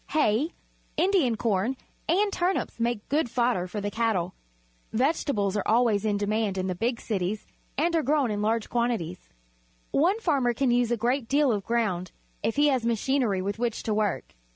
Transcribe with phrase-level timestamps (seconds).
[0.13, 0.51] Hay,
[0.97, 1.77] Indian corn,
[2.09, 4.33] and turnips make good fodder for the cattle.
[4.91, 7.45] Vege tables are always in demand in the big cities,
[7.77, 9.29] and are grown in large quantities.
[9.91, 12.11] One farmer can use a great deal of ground
[12.41, 14.33] if he has machinery with which to work.